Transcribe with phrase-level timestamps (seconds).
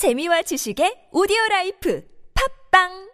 [0.00, 2.02] 재미와 지식의 오디오 라이프
[2.32, 3.10] 팝빵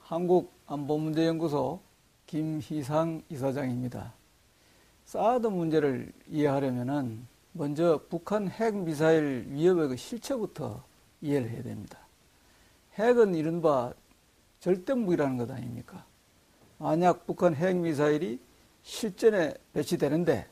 [0.00, 1.82] 한국안보문제연구소
[2.24, 4.14] 김희상 이사장입니다.
[5.04, 6.88] 사드 문제를 이해하려면
[7.58, 10.84] 먼저 북한 핵 미사일 위협의 그 실체부터
[11.20, 11.98] 이해를 해야 됩니다.
[12.94, 13.92] 핵은 이른바
[14.60, 16.06] 절대무기라는 것 아닙니까?
[16.78, 18.40] 만약 북한 핵 미사일이
[18.84, 20.46] 실전에 배치되는데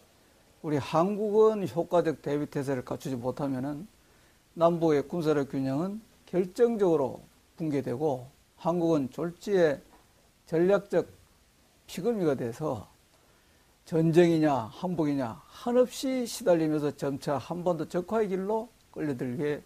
[0.62, 3.86] 우리 한국은 효과적 대비 태세를 갖추지 못하면
[4.55, 7.23] 남북의 군사력 균형은 결정적으로
[7.56, 9.80] 붕괴되고 한국은 졸지에
[10.47, 11.06] 전략적
[11.86, 12.88] 피그미가 돼서
[13.86, 19.62] 전쟁이냐 항복이냐 한없이 시달리면서 점차 한 번 더 적화의 길로 끌려들게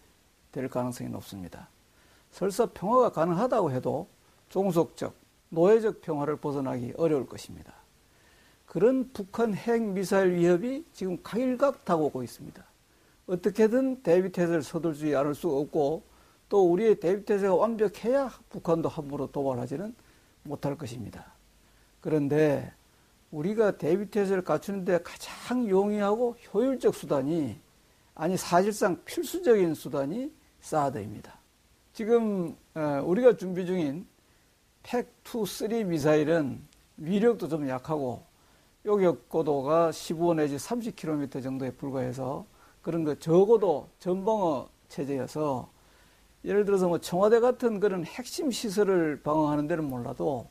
[0.51, 1.67] 될 가능성이 높습니다.
[2.31, 4.07] 설사 평화가 가능하다고 해도
[4.49, 5.15] 종속적,
[5.49, 7.73] 노예적 평화를 벗어나기 어려울 것입니다.
[8.67, 12.63] 그런 북한 핵 미사일 위협이 지금 각일각 다가오고 있습니다.
[13.27, 16.03] 어떻게든 대비태세를 서둘지 않을 수 없고
[16.47, 19.95] 또 우리의 대비태세가 완벽해야 북한도 함부로 도발하지는
[20.43, 21.33] 못할 것입니다.
[22.01, 22.71] 그런데
[23.31, 27.57] 우리가 대비태세를 갖추는데 가장 용이하고 효율적 수단이
[28.13, 31.33] 아니 사실상 필수적인 수단이 사드입니다.
[31.93, 34.05] 지금 어, 우리가 준비 중인
[34.83, 36.61] 팩2-3 미사일은
[36.97, 38.23] 위력도 좀 약하고
[38.85, 42.45] 요격 고도가 15 내지 30km 정도에 불과해서
[42.81, 45.69] 그런 거 적어도 전방어 체제여서
[46.43, 50.49] 예를 들어서 뭐 청와대 같은 그런 핵심 시설을 방어하는 데는 몰라도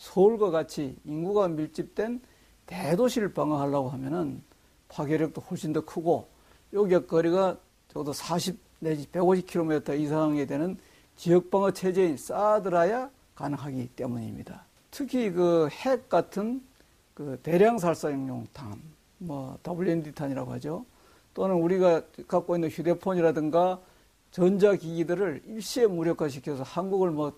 [0.00, 2.22] 서울과 같이 인구가 밀집된
[2.64, 4.42] 대도시를 방어하려고 하면은
[4.88, 6.26] 파괴력도 훨씬 더 크고
[6.72, 10.78] 요격 거리가 적어도 40 내지 150km 이상이 되는
[11.16, 14.64] 지역 방어 체제인 사드라야 가능하기 때문입니다.
[14.90, 16.62] 특히 그 핵 같은
[17.12, 18.80] 그 대량 살상용 탄,
[19.18, 20.86] 뭐 WMD 탄이라고 하죠.
[21.34, 23.78] 또는 우리가 갖고 있는 휴대폰이라든가
[24.30, 27.36] 전자기기들을 일시에 무력화시켜서 한국을 뭐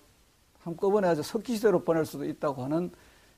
[0.63, 2.91] 한꺼번에 아주 석기시대로 보낼 수도 있다고 하는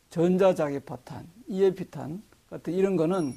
[0.10, 3.34] 전자자기 파탄, EMP탄 같은 이런 거는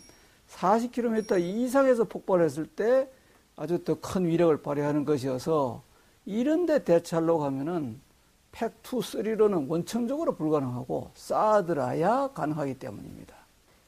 [0.49, 3.11] 40km 이상에서 폭발했을 때
[3.57, 5.83] 아주 더 큰 위력을 발휘하는 것이어서
[6.27, 8.01] 이런데 대처하려고 하면은
[8.53, 13.35] 팩2, 3로는 원천적으로 불가능하고 사드라야 가능하기 때문입니다.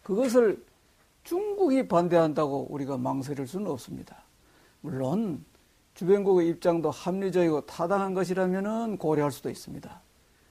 [0.03, 0.63] 그것을
[1.25, 4.23] 중국이 반대한다고 우리가 망설일 수는 없습니다.
[4.81, 5.45] 물론
[6.01, 10.01] 주변국의 입장도 합리적이고 타당한 것이라면 고려할 수도 있습니다.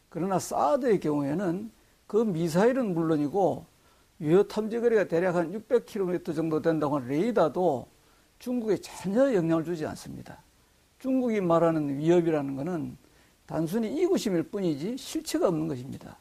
[0.10, 1.72] 그러나 사드의 경우에는
[2.06, 3.66] 그 미사일은 물론이고
[4.22, 7.88] 유효 탐지 거리가 대략 한 600km 정도 된다고 하는 레이더도
[8.38, 10.38] 중국에 전혀 영향을 주지 않습니다.
[11.00, 12.96] 중국이 말하는 위협이라는 것은
[13.48, 16.18] 단순히 이구심일 뿐이지 실체가 없는 것입니다.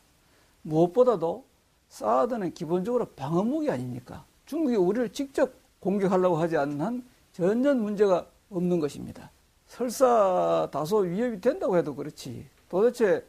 [0.63, 1.45] 무엇보다도
[1.91, 4.25] 사드는 기본적으로 방어무기 아닙니까?
[4.47, 9.31] 중국이 우리를 직접 공격하려고 하지 않는 한 전혀 문제가 없는 것입니다.
[9.67, 12.47] 설사 다소 위협이 된다고 해도 그렇지.
[12.69, 13.25] 도대체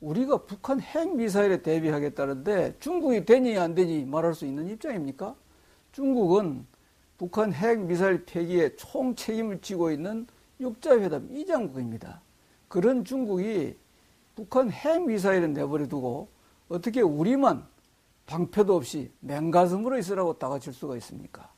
[0.00, 5.34] 우리가 북한 핵 미사일에 대비하겠다는데 중국이 되니 안 되니 말할 수 있는 입장입니까?
[5.92, 6.66] 중국은
[7.18, 10.26] 북한 핵 미사일 폐기에 총 책임을 지고 있는
[10.60, 12.20] 육자회담 이장국입니다.
[12.68, 13.76] 그런 중국이
[14.34, 16.28] 북한 핵 미사일을 내버려 두고
[16.68, 17.66] 어떻게 우리만
[18.26, 21.50] 방패도 없이 맹가슴으로 있으라고 다가칠 수가 있습니까?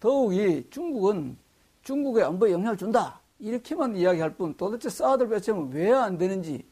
[0.00, 1.36] 더욱이 중국은
[1.82, 3.20] 중국에 안보에 영향을 준다.
[3.38, 6.64] 이렇게만 이야기할 뿐 도대체 사드 배치하면 왜안 되는지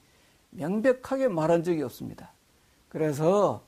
[0.51, 2.33] 명백하게 말한 적이 없습니다.
[2.89, 3.63] 그래서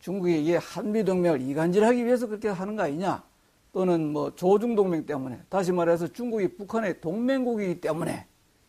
[0.00, 3.24] 중국이 이게 한미동맹을 이간질하기 위해서 그렇게 하는 거 아니냐?
[3.72, 8.26] 또는 뭐 조중동맹 때문에 다시 말해서 중국이 북한의 동맹국이기 때문에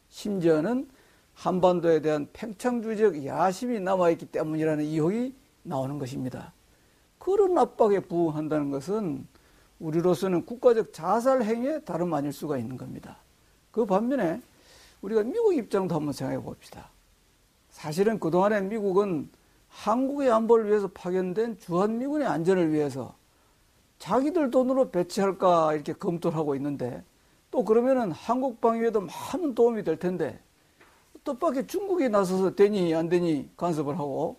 [0.09, 0.89] 심지어는
[1.33, 5.33] 한반도에 대한 팽창주의적 야심이 남아있기 때문이라는 의혹이
[5.63, 6.51] 나오는 것입니다.
[7.19, 9.27] 그런 압박에 부응한다는 것은
[9.79, 13.17] 우리로서는 국가적 자살 행위에 다름 아닐 수가 있는 겁니다.
[13.71, 14.41] 그 반면에
[15.01, 16.89] 우리가 미국 입장도 한번 생각해 봅시다.
[17.69, 19.29] 사실은 그동안에 미국은
[19.69, 23.15] 한국의 안보를 위해서 파견된 주한미군의 안전을 위해서
[23.99, 27.03] 자기들 돈으로 배치할까 이렇게 검토를 하고 있는데
[27.51, 30.39] 또 그러면은 한국 방위에도 많은 도움이 될 텐데
[31.23, 34.37] 뜻밖의 중국이 나서서 되니 안 되니 간섭을 하고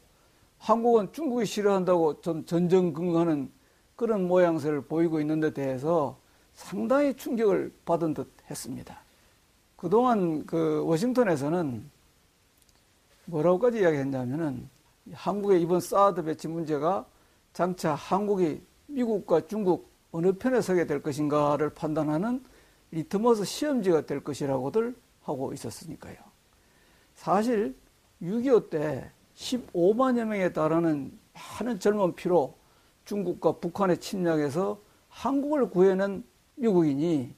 [0.59, 3.51] 한국은 중국이 싫어한다고 전, 전전긍긍하는
[3.99, 6.17] 그런 모양새를 보이고 있는 데 대해서
[6.55, 8.97] 상당히 충격을 받은 듯 했습니다.
[9.75, 11.91] 그동안 그 워싱턴에서는
[13.25, 14.71] 뭐라고까지 이야기했냐면은
[15.13, 17.07] 한국의 이번 사드 배치 문제가
[17.53, 22.45] 장차 한국이 미국과 중국 어느 편에 서게 될 것인가를 판단하는
[22.93, 26.15] 리트머스 시험지가 될 것이라고들 하고 있었으니까요.
[27.17, 27.75] 사실
[28.23, 31.19] 6.25 때 15만여 명에 달하는
[31.59, 32.58] 많은 젊은 피로
[33.09, 34.79] 중국과 북한의 침략에서
[35.09, 36.23] 한국을 구해낸
[36.57, 37.35] 미국인이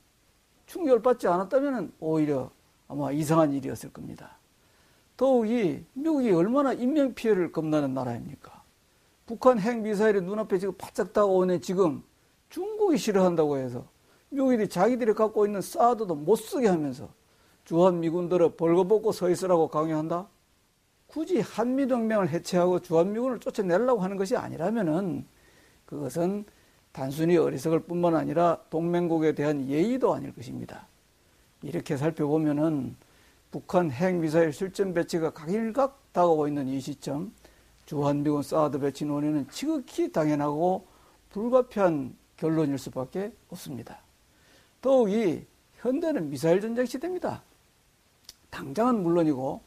[0.67, 2.51] 충격을 받지 않았다면 오히려
[2.89, 4.37] 아마 이상한 일이었을 겁니다.
[5.17, 8.65] 더욱이 미국이 얼마나 인명 피해를 겁나는 나라입니까?
[9.27, 12.03] 북한 핵 미사일이 눈앞에 지금 바짝 다가오는 지금
[12.49, 13.87] 중국이 싫어한다고 해서
[14.31, 17.09] 미국이 자기들이 갖고 있는 사드도 못 쓰게 하면서
[17.65, 20.27] 주한 미군들을 벌거벗고 서 있으라고 강요한다?
[21.07, 25.27] 굳이 한미동맹을 해체하고 주한미군을 쫓아내려고 하는 것이 아니라면은
[25.91, 26.45] 그것은
[26.93, 30.87] 단순히 어리석을 뿐만 아니라 동맹국에 대한 예의도 아닐 것입니다.
[31.63, 32.97] 이렇게 살펴보면은
[33.51, 37.33] 북한 핵미사일 실전 배치가 각일각 다가오고 있는 이 시점
[37.87, 40.87] 주한미군 사드 배치 논의는 지극히 당연하고
[41.31, 43.99] 불가피한 결론일 수밖에 없습니다.
[44.81, 45.45] 더욱이
[45.79, 47.43] 현대는 미사일 전쟁 시대입니다.
[48.51, 49.61] 당장은 물론이고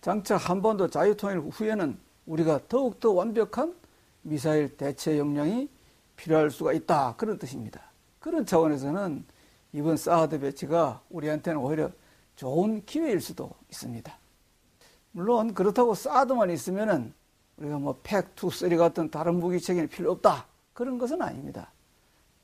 [0.00, 3.74] 장차 한반도 자유통일 후에는 우리가 더욱더 완벽한
[4.26, 5.68] 미사일 대체 역량이
[6.16, 7.14] 필요할 수가 있다.
[7.16, 7.80] 그런 뜻입니다.
[8.18, 9.24] 그런 차원에서는
[9.72, 11.90] 이번 사드 배치가 우리한테는 오히려
[12.34, 14.12] 좋은 기회일 수도 있습니다.
[15.12, 17.14] 물론 그렇다고 사드만 있으면은
[17.56, 20.46] 우리가 뭐 팩2, 3 같은 다른 무기 체계는 필요 없다.
[20.72, 21.72] 그런 것은 아닙니다.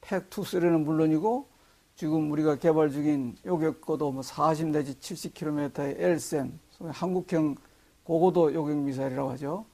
[0.03, 1.49] 팩2, 3는 물론이고
[1.97, 7.57] 지금 우리가 개발 중인 요격고도 뭐 40 내지 70km의 LSM, 한국형
[8.05, 9.67] 고고도 요격 미사일이라고 하죠.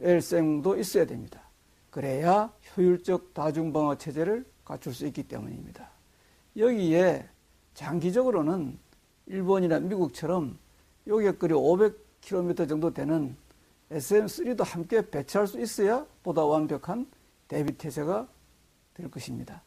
[0.00, 1.43] LSM도 있어야 됩니다.
[1.94, 5.90] 그래야 효율적 다중방어 체제를 갖출 수 있기 때문입니다.
[6.56, 7.28] 여기에
[7.74, 8.80] 장기적으로는
[9.26, 10.58] 일본이나 미국처럼
[11.06, 13.36] 요격거리 500km 정도 되는
[13.92, 17.06] SM3도 함께 배치할 수 있어야 보다 완벽한
[17.46, 18.26] 대비 태세가
[18.94, 19.62] 될 것입니다.